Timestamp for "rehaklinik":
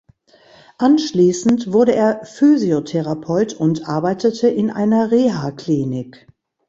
5.11-6.25